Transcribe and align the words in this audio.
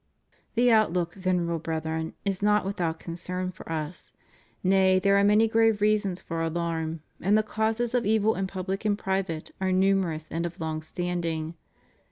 The 0.55 0.71
outlook, 0.71 1.13
Venerable 1.13 1.59
Brethren, 1.59 2.13
is 2.25 2.41
not 2.41 2.65
without 2.65 2.99
concern 2.99 3.51
for 3.51 3.71
us; 3.71 4.13
nay, 4.63 4.97
there 4.97 5.15
are 5.15 5.23
many 5.23 5.47
grave 5.47 5.79
reasons 5.79 6.19
for 6.19 6.41
alarm, 6.41 7.03
and 7.21 7.37
the 7.37 7.43
causes 7.43 7.93
of 7.93 8.03
evil 8.03 8.33
in 8.33 8.47
public 8.47 8.83
and 8.83 8.97
private 8.97 9.51
are 9.61 9.71
numerous 9.71 10.27
and 10.31 10.43
of 10.43 10.59
long 10.59 10.81
standing. 10.81 11.53